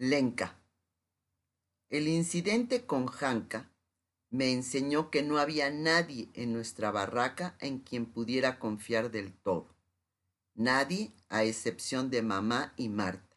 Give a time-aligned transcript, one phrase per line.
[0.00, 0.56] Lenka.
[1.88, 3.68] El incidente con Janka
[4.30, 9.74] me enseñó que no había nadie en nuestra barraca en quien pudiera confiar del todo.
[10.54, 13.36] Nadie a excepción de mamá y Marta.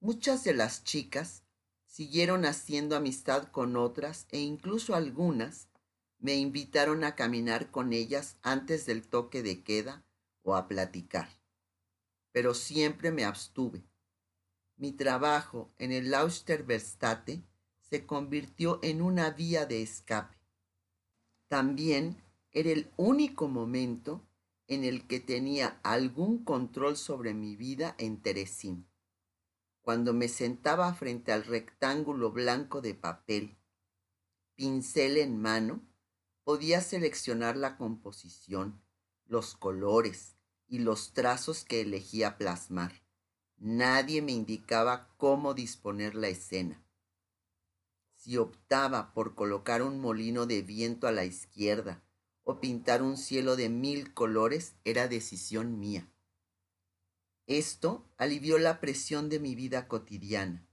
[0.00, 1.44] Muchas de las chicas
[1.86, 5.70] siguieron haciendo amistad con otras e incluso algunas
[6.18, 10.04] me invitaron a caminar con ellas antes del toque de queda
[10.42, 11.30] o a platicar.
[12.32, 13.82] Pero siempre me abstuve.
[14.76, 17.44] Mi trabajo en el Lausterverstate
[17.80, 20.36] se convirtió en una vía de escape.
[21.48, 24.26] También era el único momento
[24.66, 28.88] en el que tenía algún control sobre mi vida en Teresín.
[29.82, 33.58] Cuando me sentaba frente al rectángulo blanco de papel,
[34.56, 35.82] pincel en mano,
[36.42, 38.82] podía seleccionar la composición,
[39.26, 43.03] los colores y los trazos que elegía plasmar.
[43.66, 46.84] Nadie me indicaba cómo disponer la escena.
[48.14, 52.04] Si optaba por colocar un molino de viento a la izquierda
[52.42, 56.12] o pintar un cielo de mil colores era decisión mía.
[57.46, 60.68] Esto alivió la presión de mi vida cotidiana.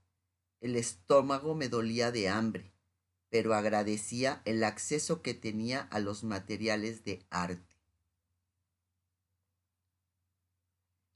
[0.60, 2.74] El estómago me dolía de hambre,
[3.30, 7.71] pero agradecía el acceso que tenía a los materiales de arte.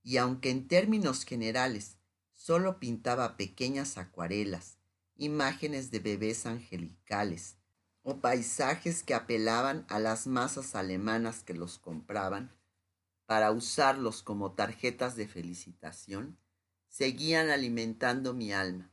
[0.06, 1.96] Y aunque en términos generales
[2.32, 4.78] solo pintaba pequeñas acuarelas,
[5.16, 7.56] imágenes de bebés angelicales,
[8.02, 12.54] o paisajes que apelaban a las masas alemanas que los compraban
[13.26, 16.38] para usarlos como tarjetas de felicitación,
[16.86, 18.92] seguían alimentando mi alma.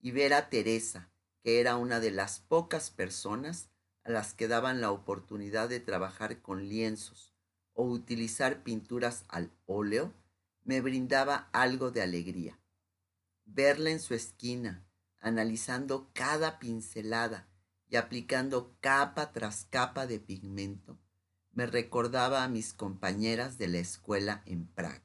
[0.00, 1.12] Y ver a Teresa,
[1.44, 3.68] que era una de las pocas personas
[4.02, 7.36] a las que daban la oportunidad de trabajar con lienzos
[7.72, 10.12] o utilizar pinturas al óleo,
[10.64, 12.58] me brindaba algo de alegría.
[13.44, 14.86] Verla en su esquina,
[15.20, 17.50] analizando cada pincelada,
[17.90, 20.98] y aplicando capa tras capa de pigmento,
[21.52, 25.04] me recordaba a mis compañeras de la escuela en Praga.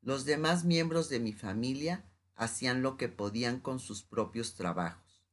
[0.00, 2.04] Los demás miembros de mi familia
[2.36, 5.26] hacían lo que podían con sus propios trabajos.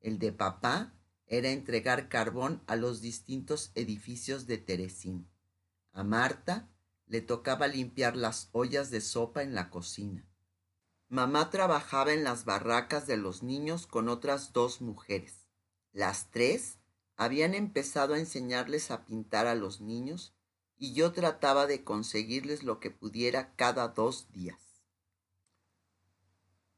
[0.00, 0.92] El de papá
[1.26, 5.30] era entregar carbón a los distintos edificios de Teresín.
[5.92, 6.68] A Marta
[7.12, 10.26] le tocaba limpiar las ollas de sopa en la cocina.
[11.10, 15.46] Mamá trabajaba en las barracas de los niños con otras dos mujeres.
[15.92, 16.78] Las tres
[17.16, 20.34] habían empezado a enseñarles a pintar a los niños
[20.78, 24.82] y yo trataba de conseguirles lo que pudiera cada dos días.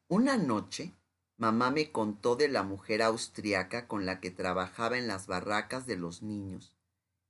[0.08, 0.96] Una noche,
[1.36, 5.94] mamá me contó de la mujer austriaca con la que trabajaba en las barracas de
[5.94, 6.76] los niños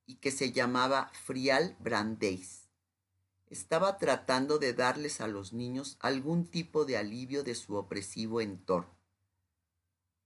[0.07, 2.64] y que se llamaba Frial Brandeis.
[3.55, 8.99] Estaba tratando de darles a los niños algún tipo de alivio de su opresivo entorno.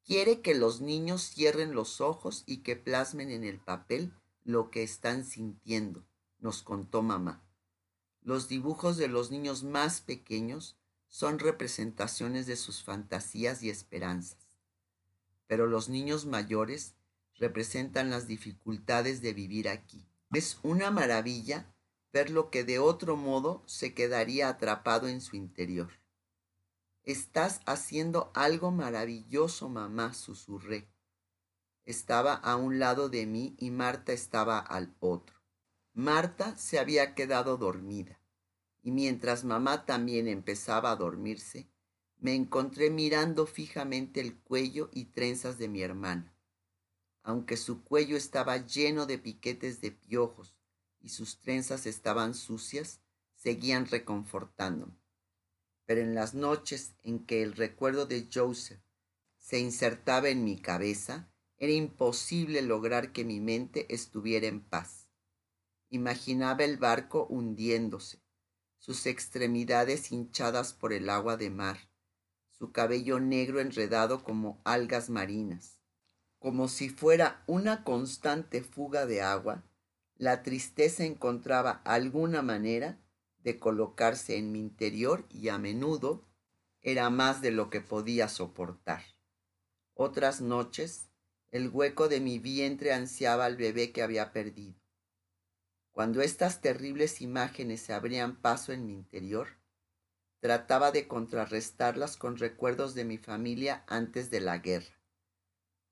[0.02, 4.82] Quiere que los niños cierren los ojos y que plasmen en el papel lo que
[4.82, 6.06] están sintiendo,
[6.38, 7.46] nos contó mamá.
[8.22, 10.78] Los dibujos de los niños más pequeños
[11.08, 14.56] son representaciones de sus fantasías y esperanzas,
[15.46, 16.94] pero los niños mayores
[17.34, 20.08] representan las dificultades de vivir aquí.
[20.32, 21.74] Es una maravilla
[22.12, 25.92] ver lo que de otro modo se quedaría atrapado en su interior.
[27.04, 30.90] Estás haciendo algo maravilloso, mamá, susurré.
[31.84, 35.36] Estaba a un lado de mí y Marta estaba al otro.
[35.94, 38.20] Marta se había quedado dormida,
[38.82, 41.70] y mientras mamá también empezaba a dormirse,
[42.18, 46.34] me encontré mirando fijamente el cuello y trenzas de mi hermana.
[47.22, 50.57] Aunque su cuello estaba lleno de piquetes de piojos
[51.08, 53.00] y sus trenzas estaban sucias,
[53.34, 54.98] seguían reconfortándome
[55.88, 58.82] pero en las noches en que el recuerdo de Joseph
[59.38, 65.08] se insertaba en mi cabeza, era imposible lograr que mi mente estuviera en paz.
[65.88, 68.22] Imaginaba el barco hundiéndose,
[68.76, 71.78] sus extremidades hinchadas por el agua de mar,
[72.50, 75.78] su cabello negro enredado como algas marinas.
[76.38, 79.64] Como si fuera una constante fuga de agua,
[80.18, 83.00] la tristeza encontraba alguna manera
[83.38, 86.26] de colocarse en mi interior y a menudo
[86.82, 89.02] era más de lo que podía soportar.
[89.94, 91.10] Otras noches,
[91.50, 94.80] el hueco de mi vientre ansiaba al bebé que había perdido.
[95.92, 99.48] Cuando estas terribles imágenes se abrían paso en mi interior,
[100.40, 105.00] trataba de contrarrestarlas con recuerdos de mi familia antes de la guerra.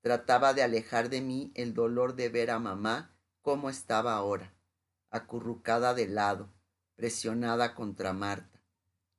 [0.01, 3.16] Trataba de alejar de mí el dolor de ver a mamá
[3.47, 4.53] como estaba ahora,
[5.09, 6.53] acurrucada de lado,
[6.97, 8.61] presionada contra Marta,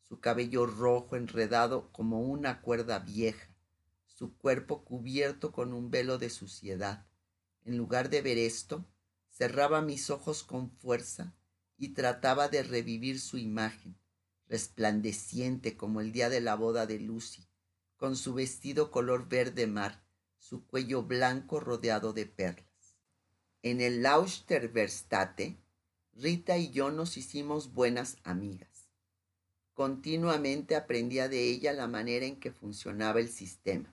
[0.07, 3.49] su cabello rojo enredado como una cuerda vieja,
[4.05, 7.07] su cuerpo cubierto con un velo de suciedad.
[7.65, 8.85] En lugar de ver esto,
[9.31, 11.35] cerraba mis ojos con fuerza
[11.79, 13.99] y trataba de revivir su imagen,
[14.47, 17.49] resplandeciente como el día de la boda de Lucy,
[17.97, 20.05] con su vestido color verde mar,
[20.37, 22.68] su cuello blanco rodeado de perlas.
[23.63, 25.57] En el Lausterverstate,
[26.13, 28.89] Rita y yo nos hicimos buenas amigas.
[29.75, 33.93] Continuamente aprendía de ella la manera en que funcionaba el sistema.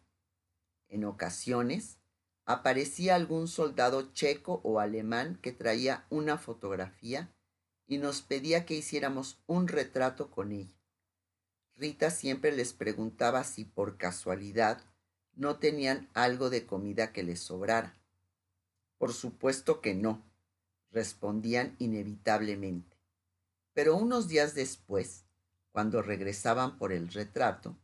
[0.88, 1.98] En ocasiones,
[2.46, 7.34] aparecía algún soldado checo o alemán que traía una fotografía
[7.88, 10.78] y nos pedía que hiciéramos un retrato con ella.
[11.76, 14.84] Rita siempre les preguntaba si por casualidad
[15.34, 17.98] no tenían algo de comida que les sobrara.
[18.98, 20.24] Por supuesto que no,
[20.92, 22.98] respondían inevitablemente.
[23.74, 25.26] Pero unos días después,
[25.72, 27.78] cuando regresaban por el retrato,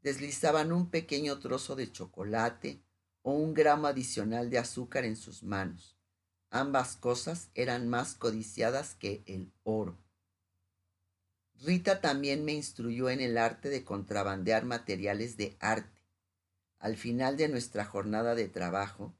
[0.00, 2.82] deslizaban un pequeño trozo de chocolate
[3.22, 5.96] o un gramo adicional de azúcar en sus manos.
[6.50, 9.98] Ambas cosas eran más codiciadas que el oro.
[11.60, 16.02] Rita también me instruyó en el arte de contrabandear materiales de arte.
[16.78, 19.14] Al final de nuestra jornada de trabajo,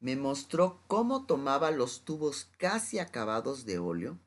[0.00, 4.18] me mostró cómo tomaba los tubos casi acabados de óleo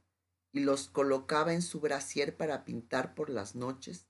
[0.51, 4.07] y los colocaba en su brasier para pintar por las noches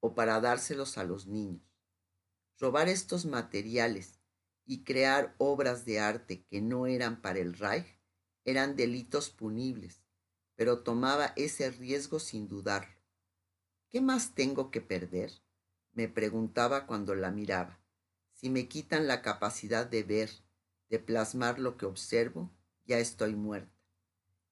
[0.00, 1.62] o para dárselos a los niños.
[2.58, 4.20] Robar estos materiales
[4.64, 7.98] y crear obras de arte que no eran para el Reich
[8.44, 10.00] eran delitos punibles
[10.60, 13.00] pero tomaba ese riesgo sin dudarlo.
[13.88, 15.32] ¿Qué más tengo que perder?
[15.92, 17.80] me preguntaba cuando la miraba.
[18.34, 20.28] Si me quitan la capacidad de ver,
[20.90, 22.52] de plasmar lo que observo,
[22.84, 23.72] ya estoy muerta.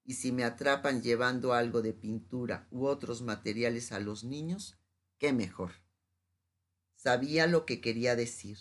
[0.05, 4.79] Y si me atrapan llevando algo de pintura u otros materiales a los niños,
[5.19, 5.73] qué mejor.
[6.95, 8.57] Sabía lo que quería decir.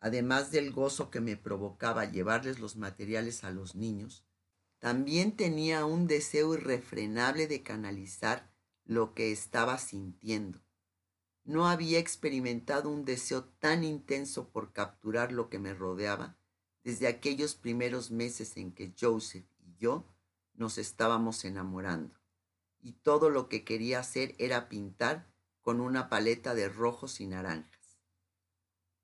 [0.00, 4.24] Además del gozo que me provocaba llevarles los materiales a los niños,
[4.78, 8.52] también tenía un deseo irrefrenable de canalizar
[8.84, 10.62] lo que estaba sintiendo.
[11.42, 16.37] No había experimentado un deseo tan intenso por capturar lo que me rodeaba
[16.88, 20.06] desde aquellos primeros meses en que Joseph y yo
[20.54, 22.18] nos estábamos enamorando.
[22.80, 25.30] Y todo lo que quería hacer era pintar
[25.60, 27.98] con una paleta de rojos y naranjas.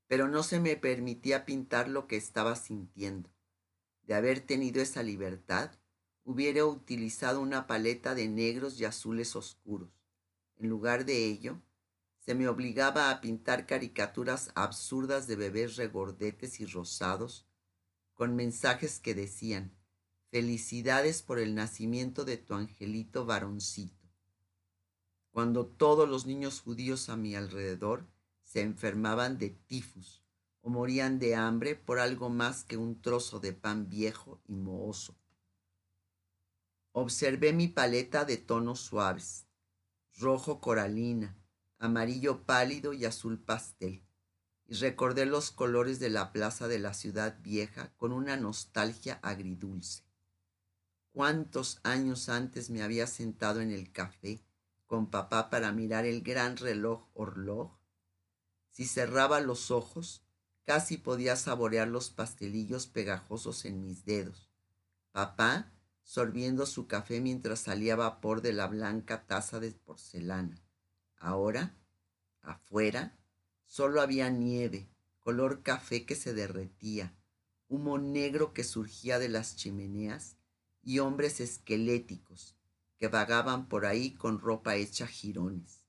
[0.06, 3.28] Pero no se me permitía pintar lo que estaba sintiendo
[4.06, 5.70] de haber tenido esa libertad,
[6.24, 9.90] hubiera utilizado una paleta de negros y azules oscuros.
[10.56, 11.60] En lugar de ello,
[12.18, 17.46] se me obligaba a pintar caricaturas absurdas de bebés regordetes y rosados,
[18.14, 19.76] con mensajes que decían,
[20.30, 24.08] felicidades por el nacimiento de tu angelito varoncito.
[25.30, 28.08] Cuando todos los niños judíos a mi alrededor
[28.42, 30.24] se enfermaban de tifus,
[30.60, 35.14] o morían de hambre por algo más que un trozo de pan viejo y mohoso.
[36.92, 39.46] Observé mi paleta de tonos suaves,
[40.16, 41.36] rojo coralina,
[41.78, 44.03] amarillo pálido y azul pastel,
[44.80, 50.04] recordé los colores de la plaza de la ciudad vieja con una nostalgia agridulce.
[51.12, 54.44] ¿Cuántos años antes me había sentado en el café
[54.86, 57.78] con papá para mirar el gran reloj horloj?
[58.70, 60.24] Si cerraba los ojos,
[60.64, 64.50] Casi podía saborear los pastelillos pegajosos en mis dedos.
[65.12, 70.62] Papá sorbiendo su café mientras salía vapor de la blanca taza de porcelana.
[71.16, 71.76] Ahora,
[72.40, 73.18] afuera,
[73.66, 74.88] solo había nieve,
[75.20, 77.16] color café que se derretía,
[77.68, 80.36] humo negro que surgía de las chimeneas
[80.82, 82.56] y hombres esqueléticos
[82.98, 85.84] que vagaban por ahí con ropa hecha jirones,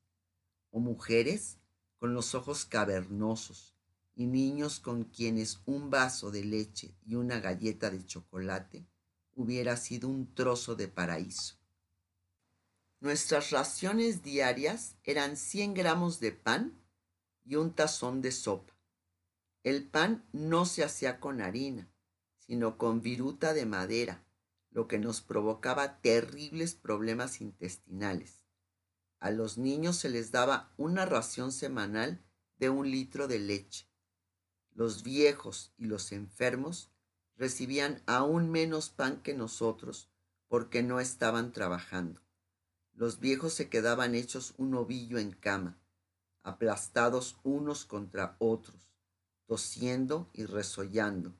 [0.71, 1.59] o mujeres
[1.97, 3.75] con los ojos cavernosos,
[4.15, 8.87] y niños con quienes un vaso de leche y una galleta de chocolate
[9.33, 11.55] hubiera sido un trozo de paraíso.
[13.01, 16.81] Nuestras raciones diarias eran 100 gramos de pan
[17.45, 18.73] y un tazón de sopa.
[19.63, 21.89] El pan no se hacía con harina,
[22.37, 24.25] sino con viruta de madera,
[24.71, 28.43] lo que nos provocaba terribles problemas intestinales.
[29.19, 32.21] A los niños se les daba una ración semanal
[32.57, 33.87] de un litro de leche
[34.75, 36.91] los viejos y los enfermos
[37.37, 40.11] recibían aún menos pan que nosotros
[40.49, 42.21] porque no estaban trabajando.
[42.93, 45.79] Los viejos se quedaban hechos un ovillo en cama,
[46.45, 48.93] aplastados unos contra otros,
[49.47, 51.35] tosiendo y resollando,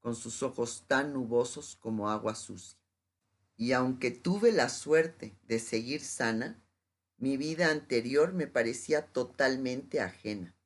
[0.00, 2.78] con sus ojos tan nubosos como agua sucia.
[3.56, 6.62] Y aunque tuve la suerte de seguir sana,
[7.22, 10.56] Mi vida anterior me parecía totalmente ajena.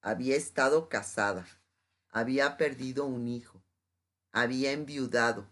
[0.00, 1.48] Había estado casada,
[2.10, 3.64] había perdido un hijo,
[4.30, 5.48] había enviudado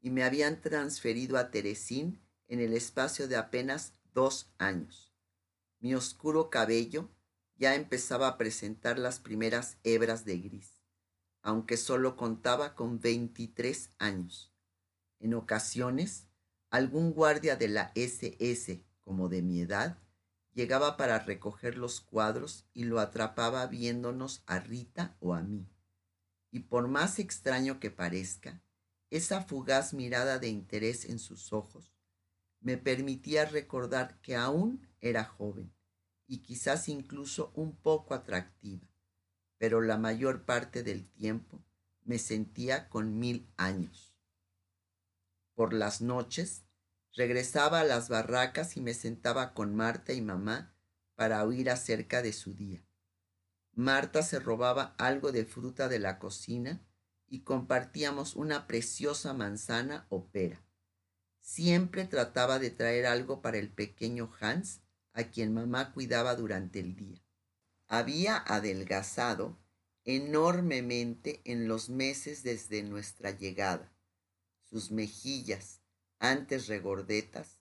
[0.00, 5.14] y me habían transferido a Teresín en el espacio de apenas dos años.
[5.78, 7.10] Mi oscuro cabello
[7.58, 10.82] ya empezaba a presentar las primeras hebras de gris,
[11.42, 14.52] aunque solo contaba con 23 años.
[15.18, 16.28] En ocasiones,
[16.70, 19.98] algún guardia de la SS, como de mi edad,
[20.52, 25.66] llegaba para recoger los cuadros y lo atrapaba viéndonos a Rita o a mí.
[26.50, 28.62] Y por más extraño que parezca,
[29.10, 31.92] esa fugaz mirada de interés en sus ojos
[32.60, 35.75] me permitía recordar que aún era joven
[36.26, 38.86] y quizás incluso un poco atractiva,
[39.58, 41.64] pero la mayor parte del tiempo
[42.04, 44.14] me sentía con mil años.
[45.54, 46.64] Por las noches
[47.14, 50.74] regresaba a las barracas y me sentaba con Marta y mamá
[51.14, 52.84] para oír acerca de su día.
[53.72, 56.86] Marta se robaba algo de fruta de la cocina
[57.26, 60.62] y compartíamos una preciosa manzana o pera.
[61.40, 64.82] Siempre trataba de traer algo para el pequeño Hans
[65.16, 67.24] a quien mamá cuidaba durante el día.
[67.88, 69.58] Había adelgazado
[70.04, 73.90] enormemente en los meses desde nuestra llegada.
[74.68, 75.80] Sus mejillas,
[76.18, 77.60] antes regordetas,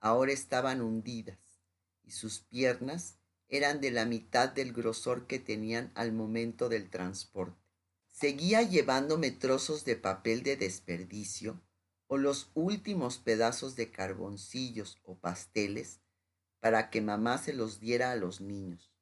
[0.00, 1.38] ahora estaban hundidas
[2.02, 7.62] y sus piernas eran de la mitad del grosor que tenían al momento del transporte.
[8.08, 11.62] Seguía llevándome trozos de papel de desperdicio
[12.08, 16.00] o los últimos pedazos de carboncillos o pasteles
[16.60, 18.92] para que mamá se los diera a los niños.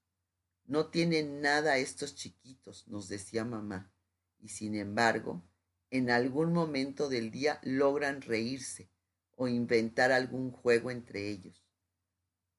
[0.67, 3.93] No tienen nada estos chiquitos, nos decía mamá,
[4.39, 5.43] y sin embargo,
[5.91, 8.91] en algún momento del día logran reírse
[9.37, 11.65] o inventar algún juego entre ellos.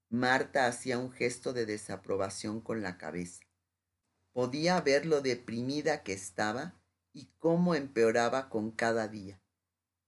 [0.10, 3.44] Marta hacía un gesto de desaprobación con la cabeza.
[4.34, 6.80] Podía ver lo deprimida que estaba
[7.12, 9.42] y cómo empeoraba con cada día,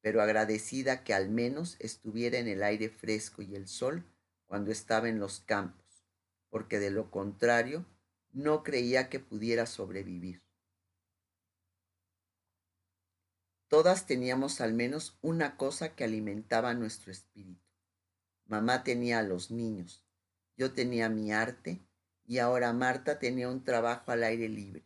[0.01, 4.06] pero agradecida que al menos estuviera en el aire fresco y el sol
[4.48, 6.04] cuando estaba en los campos,
[6.50, 7.86] porque de lo contrario
[8.32, 10.42] no creía que pudiera sobrevivir.
[13.68, 17.68] Todas teníamos al menos una cosa que alimentaba nuestro espíritu.
[18.46, 20.06] Mamá tenía a los niños,
[20.56, 21.86] yo tenía mi arte
[22.25, 24.86] y ahora Marta tenía un trabajo al aire libre.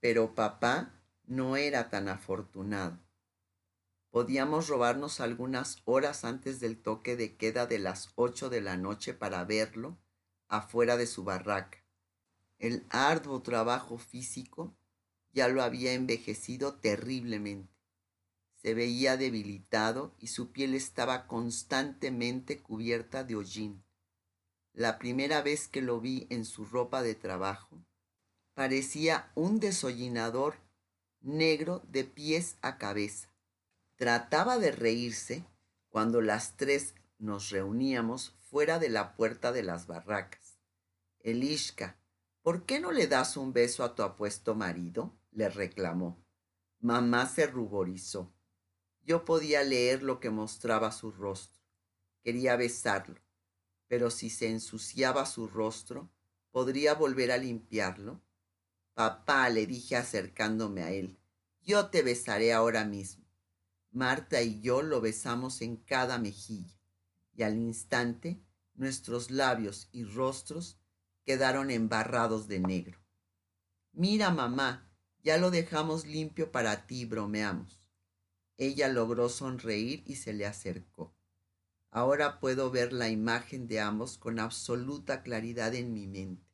[0.00, 0.94] Pero papá
[1.26, 2.98] no era tan afortunado.
[4.10, 9.12] Podíamos robarnos algunas horas antes del toque de queda de las ocho de la noche
[9.12, 9.98] para verlo
[10.48, 11.84] afuera de su barraca.
[12.58, 14.74] El arduo trabajo físico
[15.32, 17.72] ya lo había envejecido terriblemente.
[18.56, 23.84] Se veía debilitado y su piel estaba constantemente cubierta de hollín.
[24.72, 27.84] La primera vez que lo vi en su ropa de trabajo,
[28.54, 30.56] parecía un desollinador
[31.20, 33.27] negro de pies a cabeza.
[33.98, 35.44] Trataba de reírse
[35.88, 40.60] cuando las tres nos reuníamos fuera de la puerta de las barracas.
[41.18, 41.98] Elishka,
[42.42, 45.18] ¿por qué no le das un beso a tu apuesto marido?
[45.32, 46.24] le reclamó.
[46.78, 48.32] Mamá se ruborizó.
[49.02, 51.60] Yo podía leer lo que mostraba su rostro.
[52.22, 53.20] Quería besarlo,
[53.88, 56.08] pero si se ensuciaba su rostro,
[56.52, 58.22] ¿podría volver a limpiarlo?
[58.94, 61.18] Papá, le dije acercándome a él,
[61.62, 63.27] yo te besaré ahora mismo.
[63.90, 66.78] Marta y yo lo besamos en cada mejilla
[67.34, 68.42] y al instante
[68.74, 70.78] nuestros labios y rostros
[71.24, 72.98] quedaron embarrados de negro.
[73.92, 74.90] Mira, mamá,
[75.22, 77.80] ya lo dejamos limpio para ti, bromeamos.
[78.56, 81.14] Ella logró sonreír y se le acercó.
[81.90, 86.46] Ahora puedo ver la imagen de ambos con absoluta claridad en mi mente.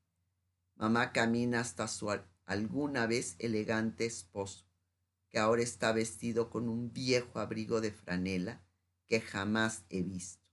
[0.76, 2.10] Mamá camina hasta su
[2.46, 4.66] alguna vez elegante esposo
[5.34, 8.64] que ahora está vestido con un viejo abrigo de franela
[9.08, 10.46] que jamás he visto.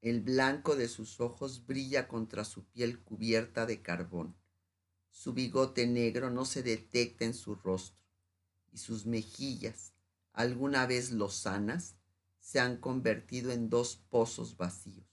[0.00, 4.34] El blanco de sus ojos brilla contra su piel cubierta de carbón.
[5.12, 8.04] Su bigote negro no se detecta en su rostro
[8.72, 9.92] y sus mejillas,
[10.32, 11.94] alguna vez lozanas,
[12.40, 15.06] se han convertido en dos pozos vacíos.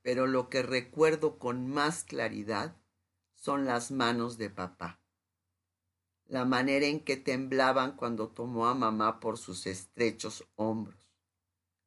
[0.00, 2.74] Pero lo que recuerdo con más claridad
[3.34, 4.99] son las manos de papá
[6.30, 10.96] la manera en que temblaban cuando tomó a mamá por sus estrechos hombros,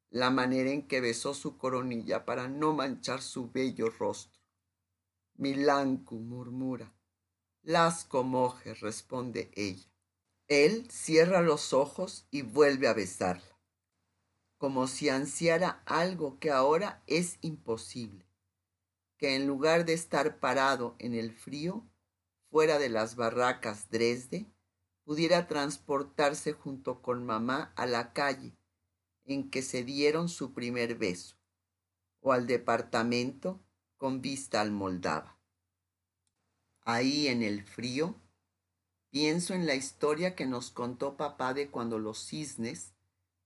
[0.10, 4.42] la manera en que besó su coronilla para no manchar su bello rostro.
[5.36, 6.94] Milancu murmura.
[7.62, 9.90] Las comoje, responde ella.
[10.50, 13.58] Él cierra los ojos y vuelve a besarla,
[14.58, 18.26] como si ansiara algo que ahora es imposible.
[19.18, 21.88] que en lugar de estar parado en el frío,
[22.54, 24.46] fuera de las barracas Dresde,
[25.06, 28.56] pudiera transportarse junto con mamá a la calle
[29.26, 31.36] en que se dieron su primer beso,
[32.20, 33.60] o al departamento
[33.98, 35.40] con vista al Moldava.
[36.82, 38.22] Ahí en el frío,
[39.10, 42.94] pienso en la historia que nos contó papá de cuando los cisnes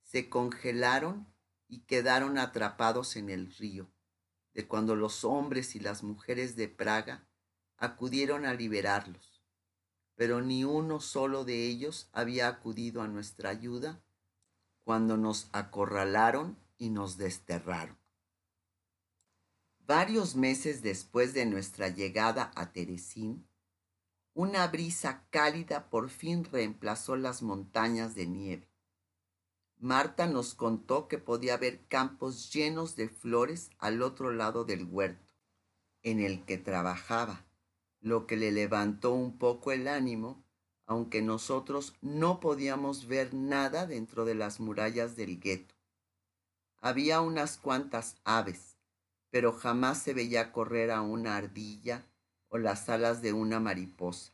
[0.03, 1.33] se congelaron
[1.69, 3.89] y quedaron atrapados en el río,
[4.53, 7.25] de cuando los hombres y las mujeres de Praga
[7.77, 9.41] acudieron a liberarlos,
[10.15, 14.01] pero ni uno solo de ellos había acudido a nuestra ayuda
[14.83, 17.97] cuando nos acorralaron y nos desterraron.
[19.79, 23.47] Varios meses después de nuestra llegada a Teresín,
[24.33, 28.69] una brisa cálida por fin reemplazó las montañas de nieve.
[29.79, 35.33] Marta nos contó que podía haber campos llenos de flores al otro lado del huerto,
[36.03, 37.46] en el que trabajaba,
[38.01, 40.43] lo que le levantó un poco el ánimo,
[40.85, 45.75] aunque nosotros no podíamos ver nada dentro de las murallas del gueto.
[46.79, 48.77] Había unas cuantas aves,
[49.29, 52.05] pero jamás se veía correr a una ardilla
[52.49, 54.31] o las alas de una mariposa.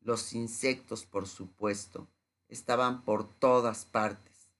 [0.00, 2.08] Los insectos, por supuesto,
[2.48, 4.50] estaban por todas partes,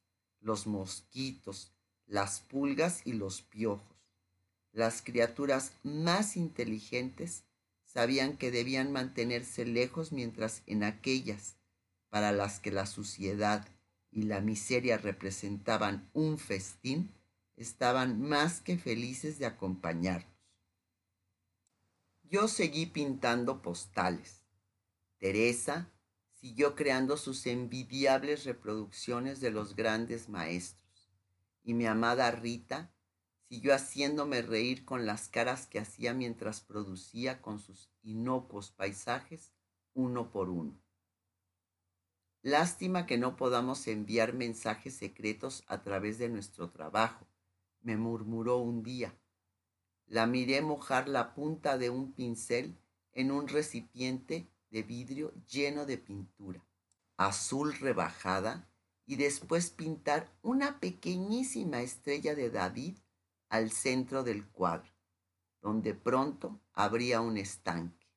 [0.41, 1.73] los mosquitos,
[2.07, 3.87] las pulgas y los piojos.
[4.73, 7.45] Las criaturas más inteligentes
[7.93, 11.57] sabían que debían mantenerse lejos mientras en aquellas
[12.09, 13.67] para las que la suciedad
[14.13, 17.13] y la miseria representaban un festín,
[17.57, 20.31] estaban más que felices de acompañarnos.
[22.23, 24.43] Yo seguí pintando postales.
[25.19, 25.91] Teresa
[26.33, 31.11] siguió creando sus envidiables reproducciones de los grandes maestros.
[31.65, 32.93] Y mi amada Rita
[33.51, 39.51] siguió haciéndome reír con las caras que hacía mientras producía con sus inocuos paisajes
[39.93, 40.81] uno por uno.
[42.43, 47.27] Lástima que no podamos enviar mensajes secretos a través de nuestro trabajo,
[47.81, 49.19] me murmuró un día.
[50.07, 52.79] La miré mojar la punta de un pincel
[53.11, 56.65] en un recipiente de vidrio lleno de pintura,
[57.17, 58.71] azul rebajada,
[59.07, 62.97] y después pintar una pequeñísima estrella de David
[63.51, 64.91] al centro del cuadro,
[65.61, 68.09] donde pronto habría un estanque.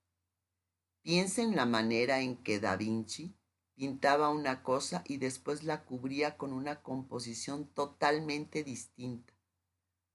[1.02, 3.36] Piensa en la manera en que Da Vinci
[3.76, 9.34] pintaba una cosa y después la cubría con una composición totalmente distinta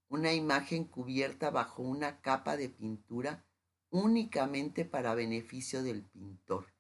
[0.09, 3.44] una imagen cubierta bajo una capa de pintura
[3.90, 6.72] únicamente para beneficio del pintor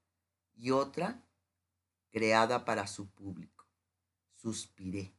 [0.54, 1.22] y otra
[2.10, 3.66] creada para su público.
[4.34, 5.17] Suspiré.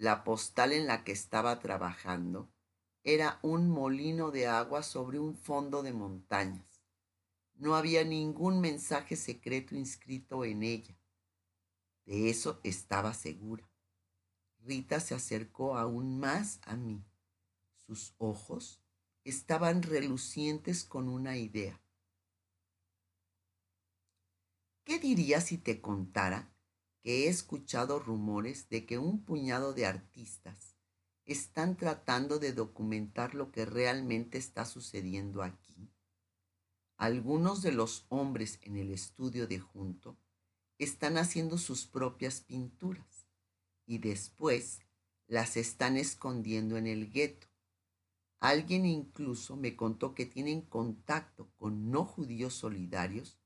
[0.00, 2.50] La postal en la que estaba trabajando
[3.04, 6.82] era un molino de agua sobre un fondo de montañas.
[7.56, 10.98] No había ningún mensaje secreto inscrito en ella.
[12.06, 13.68] De eso estaba segura.
[14.60, 17.04] Rita se acercó aún más a mí.
[17.76, 18.80] Sus ojos
[19.22, 21.78] estaban relucientes con una idea.
[24.82, 26.50] ¿Qué dirías si te contara
[27.02, 30.76] que he escuchado rumores de que un puñado de artistas
[31.24, 35.90] están tratando de documentar lo que realmente está sucediendo aquí?
[36.96, 40.18] Algunos de los hombres en el estudio de junto
[40.78, 43.26] están haciendo sus propias pinturas
[43.86, 44.80] y después
[45.26, 47.50] las están escondiendo en el gueto
[48.40, 53.38] Alguien incluso me contó que tienen contacto con no judíos solidarios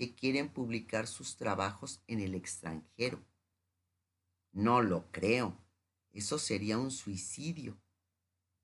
[0.00, 3.22] que quieren publicar sus trabajos en el extranjero.
[4.50, 5.62] No lo creo.
[6.10, 7.78] Eso sería un suicidio.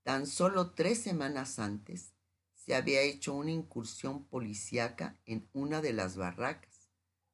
[0.02, 2.14] Tan solo tres semanas antes
[2.54, 6.88] se había hecho una incursión policíaca en una de las barracas,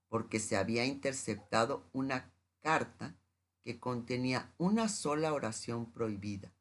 [0.09, 3.17] porque se había interceptado una carta
[3.63, 6.53] que contenía una sola oración prohibida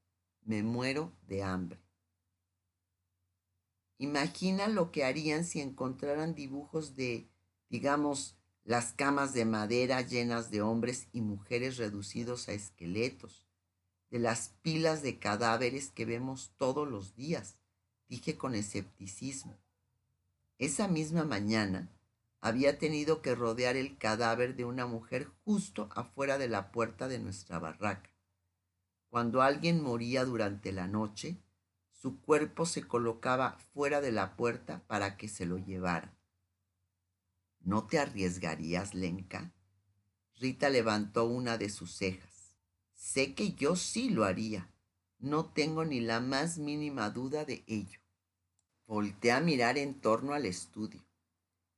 [0.43, 1.82] me muero de hambre.
[3.97, 7.30] Imagina lo que harían si encontraran dibujos de,
[7.71, 13.47] digamos, las camas de madera llenas de hombres y mujeres reducidos a esqueletos,
[14.10, 17.55] de las pilas de cadáveres que vemos todos los días,
[18.10, 19.57] dije con escepticismo.
[20.60, 21.89] Esa misma mañana
[22.41, 27.19] había tenido que rodear el cadáver de una mujer justo afuera de la puerta de
[27.19, 28.10] nuestra barraca.
[29.07, 31.38] Cuando alguien moría durante la noche,
[31.93, 36.20] su cuerpo se colocaba fuera de la puerta para que se lo llevaran.
[37.63, 39.54] ¿No te arriesgarías, Lenka?
[40.39, 42.56] Rita levantó una de sus cejas.
[42.95, 44.74] Sé que yo sí lo haría.
[45.19, 48.00] No tengo ni la más mínima duda de ello.
[48.88, 51.06] Volté a mirar en torno al estudio.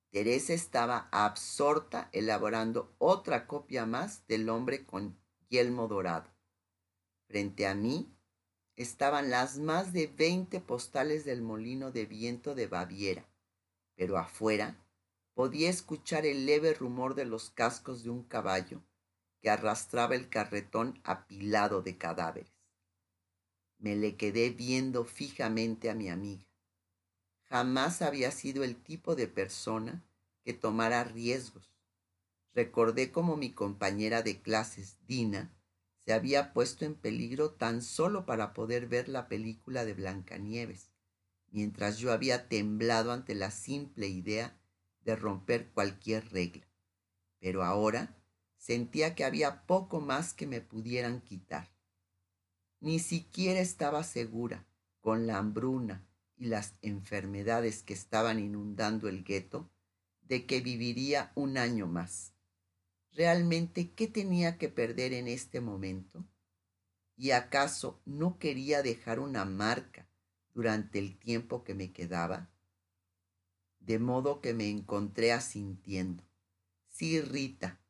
[0.10, 5.17] Teresa estaba absorta elaborando otra copia más del hombre con
[5.50, 6.32] yelmo dorado.
[7.28, 8.15] Frente a mí
[8.76, 13.28] estaban las más de veinte postales del molino de viento de Baviera,
[13.96, 14.83] pero afuera
[15.34, 18.84] podía escuchar el leve rumor de los cascos de un caballo
[19.41, 22.54] que arrastraba el carretón apilado de cadáveres.
[23.78, 26.46] Me le quedé viendo fijamente a mi amiga.
[27.50, 30.04] Jamás había sido el tipo de persona
[30.43, 31.74] que tomara riesgos.
[32.54, 35.54] Recordé cómo mi compañera de clases, Dina,
[36.00, 40.91] se había puesto en peligro tan solo para poder ver la película de Blancanieves,
[41.52, 44.58] mientras yo había temblado ante la simple idea
[45.03, 46.67] de romper cualquier regla.
[47.39, 48.15] Pero ahora
[48.57, 51.69] sentía que había poco más que me pudieran quitar.
[52.79, 54.65] Ni siquiera estaba segura,
[55.01, 59.69] con la hambruna y las enfermedades que estaban inundando el gueto,
[60.21, 62.33] de que viviría un año más.
[63.11, 66.25] ¿Realmente qué tenía que perder en este momento?
[67.15, 70.07] ¿Y acaso no quería dejar una marca
[70.53, 72.52] durante el tiempo que me quedaba?
[73.86, 76.24] De modo que me encontré asintiendo.
[76.88, 77.82] Sí, Rita,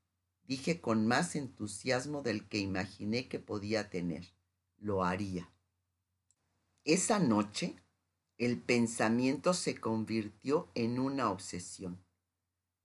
[0.43, 4.33] dije con más entusiasmo del que imaginé que podía tener.
[4.77, 5.51] Lo haría.
[6.83, 7.75] Esa noche
[8.37, 12.03] el pensamiento se convirtió en una obsesión.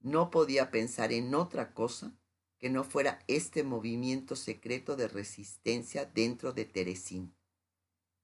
[0.01, 2.15] No podía pensar en otra cosa
[2.59, 7.35] que no fuera este movimiento secreto de resistencia dentro de Teresín.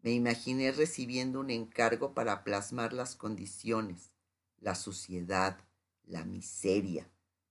[0.02, 4.13] Me imaginé recibiendo un encargo para plasmar las condiciones,
[4.58, 5.58] la suciedad,
[6.04, 7.10] la miseria,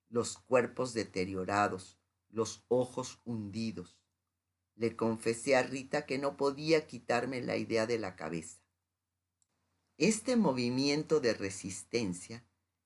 [0.09, 1.97] los cuerpos deteriorados,
[2.29, 3.97] los ojos hundidos.
[4.75, 8.59] Le confesé a Rita que no podía quitarme la idea de la cabeza.
[9.97, 12.43] Este movimiento de resistencia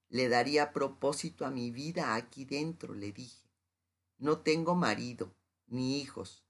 [0.09, 3.47] le daría propósito a mi vida aquí dentro, le dije.
[4.17, 5.35] No tengo marido,
[5.67, 6.45] ni hijos,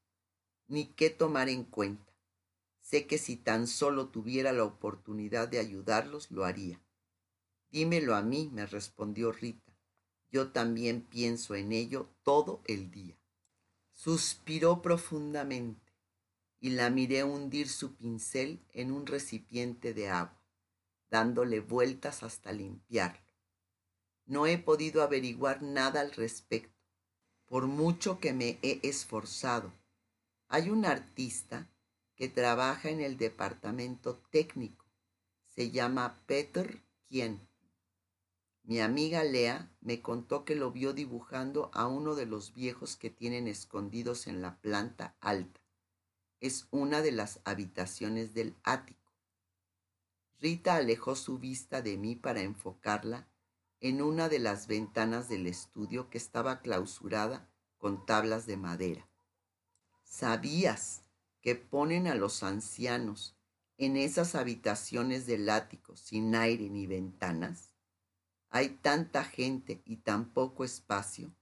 [0.67, 2.13] ni qué tomar en cuenta.
[2.79, 6.81] Sé que si tan solo tuviera la oportunidad de ayudarlos, lo haría.
[7.69, 9.73] Dímelo a mí, me respondió Rita.
[10.31, 13.17] Yo también pienso en ello todo el día.
[13.91, 15.93] Suspiró profundamente
[16.59, 20.41] y la miré hundir su pincel en un recipiente de agua,
[21.09, 23.25] dándole vueltas hasta limpiarlo.
[24.25, 26.75] No he podido averiguar nada al respecto,
[27.45, 29.71] por mucho que me he esforzado.
[30.49, 31.69] Hay un artista
[32.15, 34.85] que trabaja en el departamento técnico.
[35.45, 37.47] Se llama Peter Quien.
[38.67, 43.09] Mi amiga Lea me contó que lo vio dibujando a uno de los viejos que
[43.09, 45.61] tienen escondidos en la planta alta.
[46.41, 49.13] Es una de las habitaciones del ático.
[50.37, 53.29] Rita alejó su vista de mí para enfocarla
[53.79, 59.07] en una de las ventanas del estudio que estaba clausurada con tablas de madera.
[60.03, 61.03] ¿Sabías
[61.39, 63.37] que ponen a los ancianos
[63.77, 67.76] en esas habitaciones del ático sin aire ni ventanas?
[68.49, 71.33] Hay tanta gente y tan poco espacio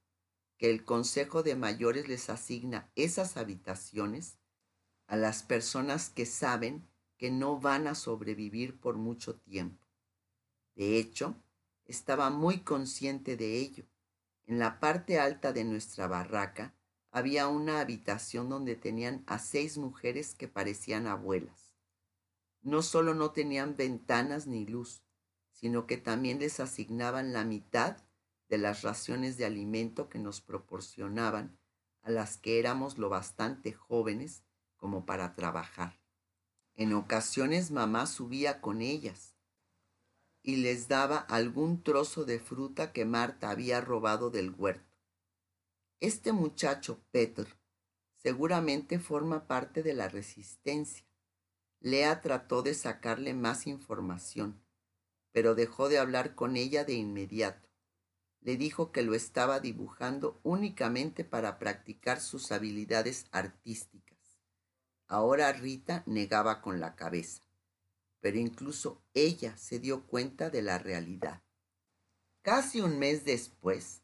[0.58, 4.38] que el Consejo de Mayores les asigna esas habitaciones
[5.08, 6.88] a las personas que saben
[7.18, 9.86] que no van a sobrevivir por mucho tiempo.
[10.76, 11.36] De hecho,
[11.86, 13.86] estaba muy consciente de ello.
[14.46, 16.74] En la parte alta de nuestra barraca
[17.12, 21.72] había una habitación donde tenían a seis mujeres que parecían abuelas.
[22.62, 25.05] No solo no tenían ventanas ni luz,
[25.56, 27.98] sino que también les asignaban la mitad
[28.50, 31.58] de las raciones de alimento que nos proporcionaban
[32.04, 34.44] a las que éramos lo bastante jóvenes
[34.76, 36.00] como para trabajar.
[36.76, 39.36] En ocasiones mamá subía con ellas
[40.44, 45.00] y les daba algún trozo de fruta que Marta había robado del huerto.
[46.02, 47.48] Este muchacho, Peter,
[48.14, 51.08] seguramente forma parte de la resistencia.
[51.80, 54.62] Lea trató de sacarle más información,
[55.36, 57.68] pero dejó de hablar con ella de inmediato.
[58.40, 64.40] Le dijo que lo estaba dibujando únicamente para practicar sus habilidades artísticas.
[65.08, 67.46] Ahora Rita negaba con la cabeza
[68.26, 71.44] pero incluso ella se dio cuenta de la realidad.
[72.42, 74.02] Casi un mes después,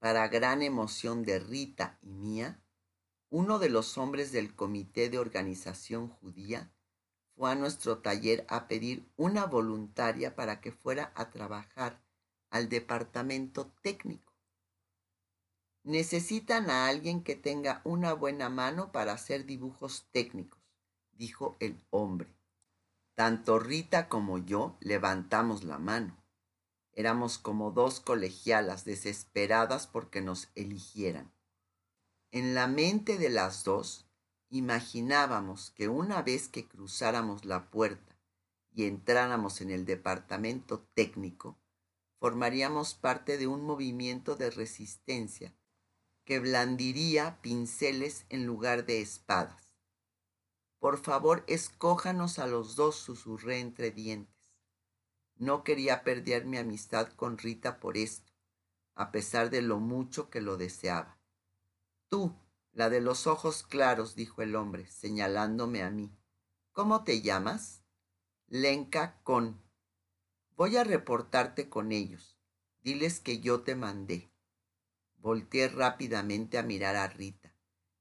[0.00, 2.60] para gran emoción de Rita y mía,
[3.30, 6.74] uno de los hombres del comité de organización judía
[7.46, 12.00] a nuestro taller a pedir una voluntaria para que fuera a trabajar
[12.50, 14.32] al departamento técnico.
[15.84, 20.60] Necesitan a alguien que tenga una buena mano para hacer dibujos técnicos,
[21.12, 22.32] dijo el hombre.
[23.14, 26.22] Tanto Rita como yo levantamos la mano.
[26.92, 31.32] Éramos como dos colegialas desesperadas porque nos eligieran.
[32.30, 34.06] En la mente de las dos
[34.52, 38.18] imaginábamos que una vez que cruzáramos la puerta
[38.70, 41.58] y entráramos en el departamento técnico,
[42.18, 45.54] formaríamos parte de un movimiento de resistencia
[46.24, 49.74] que blandiría pinceles en lugar de espadas.
[50.78, 54.52] Por favor, escójanos a los dos, susurré entre dientes.
[55.36, 58.30] No quería perder mi amistad con Rita por esto,
[58.94, 61.18] a pesar de lo mucho que lo deseaba.
[62.10, 62.36] Tú,
[62.72, 66.10] la de los ojos claros, dijo el hombre, señalándome a mí.
[66.72, 67.84] ¿Cómo te llamas?
[68.48, 69.62] Lenka Con.
[70.56, 72.38] Voy a reportarte con ellos.
[72.82, 74.32] Diles que yo te mandé.
[75.18, 77.54] Volteé rápidamente a mirar a Rita,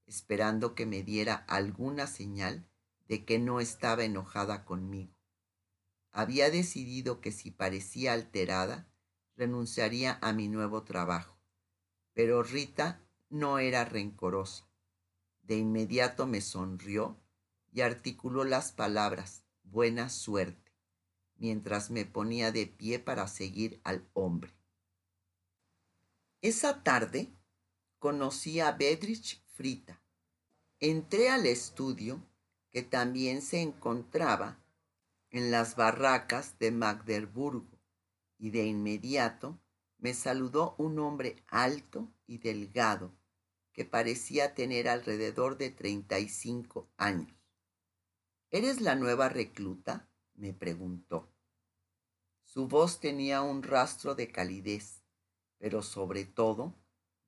[0.07, 2.67] esperando que me diera alguna señal
[3.07, 5.13] de que no estaba enojada conmigo.
[6.11, 8.89] Había decidido que si parecía alterada,
[9.35, 11.37] renunciaría a mi nuevo trabajo.
[12.13, 14.67] Pero Rita no era rencorosa.
[15.41, 17.17] De inmediato me sonrió
[17.71, 20.71] y articuló las palabras buena suerte,
[21.37, 24.53] mientras me ponía de pie para seguir al hombre.
[26.41, 27.33] Esa tarde
[27.99, 30.01] conocí a Bedrich Frita.
[30.79, 32.21] Entré al estudio,
[32.69, 34.59] que también se encontraba
[35.29, 37.79] en las barracas de Magdeburgo,
[38.37, 39.59] y de inmediato
[39.99, 43.13] me saludó un hombre alto y delgado
[43.73, 47.33] que parecía tener alrededor de treinta y cinco años.
[48.49, 50.09] ¿Eres la nueva recluta?
[50.35, 51.31] me preguntó.
[52.43, 55.01] Su voz tenía un rastro de calidez
[55.61, 56.75] pero sobre todo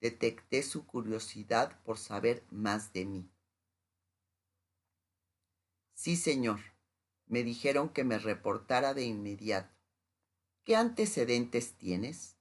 [0.01, 3.31] detecté su curiosidad por saber más de mí.
[5.93, 6.59] Sí, señor,
[7.27, 9.71] me dijeron que me reportara de inmediato.
[10.63, 12.37] ¿Qué antecedentes tienes?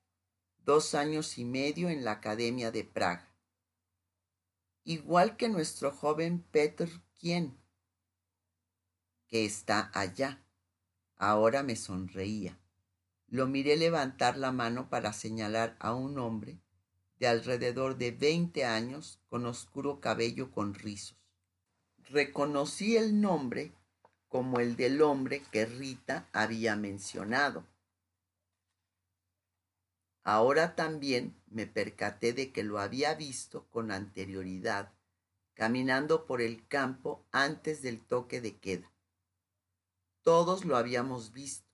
[0.64, 3.31] Dos años y medio en la Academia de Praga.
[4.84, 6.88] Igual que nuestro joven Petr
[7.20, 7.56] ¿quién?
[9.28, 10.44] que está allá.
[11.16, 12.58] Ahora me sonreía.
[13.28, 16.58] Lo miré levantar la mano para señalar a un hombre
[17.18, 21.16] de alrededor de veinte años con oscuro cabello con rizos.
[22.10, 23.72] Reconocí el nombre
[24.28, 27.64] como el del hombre que Rita había mencionado.
[30.22, 34.92] Ahora también me percaté de que lo había visto con anterioridad,
[35.54, 38.92] caminando por el campo antes del toque de queda.
[40.22, 41.72] Todos lo habíamos visto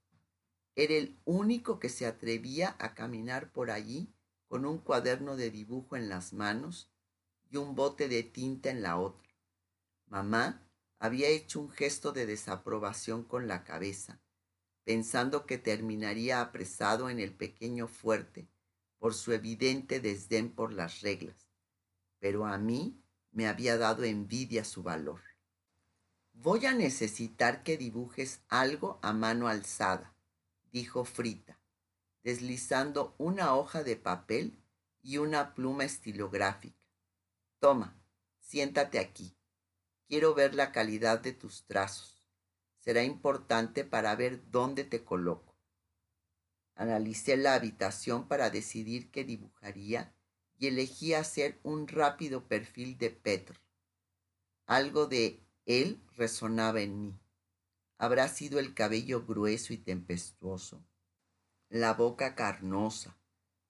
[0.78, 4.14] era el único que se atrevía a caminar por allí
[4.46, 6.88] con un cuaderno de dibujo en las manos
[7.50, 9.28] y un bote de tinta en la otra.
[10.06, 10.62] Mamá
[11.00, 14.20] había hecho un gesto de desaprobación con la cabeza,
[14.88, 18.48] pensando que terminaría apresado en el pequeño fuerte
[18.98, 21.46] por su evidente desdén por las reglas,
[22.20, 22.98] pero a mí
[23.30, 25.20] me había dado envidia su valor.
[26.32, 30.16] Voy a necesitar que dibujes algo a mano alzada,
[30.72, 31.60] dijo Frita,
[32.22, 34.58] deslizando una hoja de papel
[35.02, 36.80] y una pluma estilográfica.
[37.58, 38.00] Toma,
[38.40, 39.36] siéntate aquí.
[40.06, 42.17] Quiero ver la calidad de tus trazos.
[42.88, 45.54] Será importante para ver dónde te coloco.
[46.74, 50.14] Analicé la habitación para decidir qué dibujaría
[50.56, 53.60] y elegí hacer un rápido perfil de Petr.
[54.64, 57.20] Algo de él resonaba en mí
[57.98, 60.82] habrá sido el cabello grueso y tempestuoso,
[61.68, 63.18] la boca carnosa,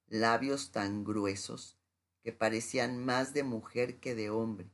[0.07, 1.77] labios tan gruesos
[2.23, 4.71] que parecían más de mujer que de hombre,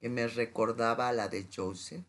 [0.00, 2.06] que me recordaba a la de Joseph,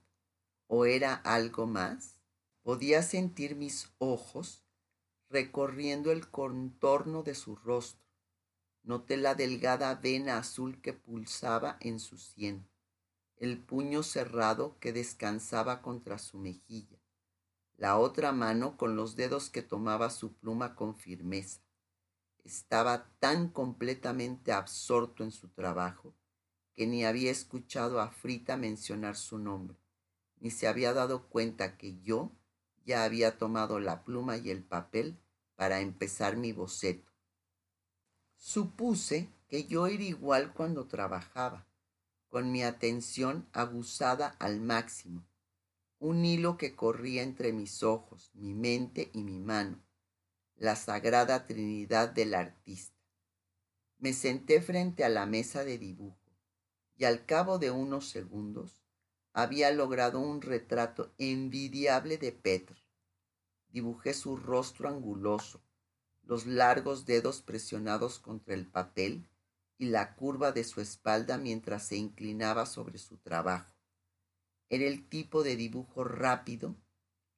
[0.67, 2.19] o era algo más.
[2.63, 4.63] Podía sentir mis ojos
[5.29, 8.05] recorriendo el contorno de su rostro.
[8.83, 12.67] Noté la delgada vena azul que pulsaba en su sien
[13.37, 16.97] el puño cerrado que descansaba contra su mejilla,
[17.77, 21.61] la otra mano con los dedos que tomaba su pluma con firmeza.
[22.43, 26.15] Estaba tan completamente absorto en su trabajo
[26.73, 29.77] que ni había escuchado a Frita mencionar su nombre,
[30.39, 32.31] ni se había dado cuenta que yo
[32.85, 35.17] ya había tomado la pluma y el papel
[35.55, 37.11] para empezar mi boceto.
[38.35, 41.67] Supuse que yo era igual cuando trabajaba
[42.29, 45.25] con mi atención aguzada al máximo,
[45.99, 49.81] un hilo que corría entre mis ojos, mi mente y mi mano,
[50.57, 52.93] la sagrada trinidad del artista.
[53.97, 56.19] Me senté frente a la mesa de dibujo
[56.97, 58.83] y al cabo de unos segundos
[59.37, 62.81] había logrado un retrato envidiable de Petr.
[63.67, 65.61] Dibujé su rostro anguloso,
[66.23, 69.27] los largos dedos presionados contra el papel
[69.77, 73.75] y la curva de su espalda mientras se inclinaba sobre su trabajo.
[74.69, 76.77] Era el tipo de dibujo rápido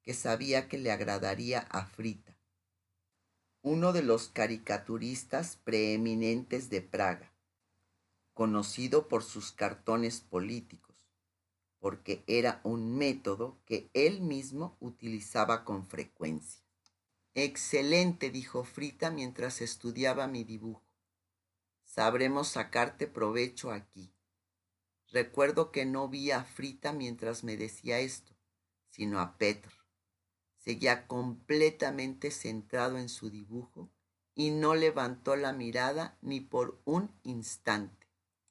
[0.02, 2.38] que sabía que le agradaría a Frita,
[3.60, 7.34] uno de los caricaturistas preeminentes de Praga,
[8.34, 10.87] conocido por sus cartones políticos,
[11.78, 16.62] porque era un método que él mismo utilizaba con frecuencia.
[17.34, 20.82] Excelente, dijo Frita mientras estudiaba mi dibujo.
[21.84, 24.12] Sabremos sacarte provecho aquí.
[25.10, 28.36] Recuerdo que no vi a Frita mientras me decía esto,
[28.88, 29.72] sino a Petr.
[30.56, 33.90] Seguía completamente centrado en su dibujo
[34.34, 37.97] y no levantó la mirada ni por un instante.